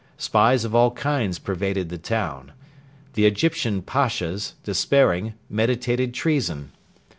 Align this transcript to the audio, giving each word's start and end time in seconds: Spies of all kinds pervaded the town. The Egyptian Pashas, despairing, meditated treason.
Spies 0.17 0.65
of 0.65 0.73
all 0.73 0.89
kinds 0.89 1.37
pervaded 1.37 1.89
the 1.89 1.99
town. 1.99 2.53
The 3.13 3.27
Egyptian 3.27 3.83
Pashas, 3.83 4.55
despairing, 4.63 5.35
meditated 5.47 6.11
treason. 6.15 6.71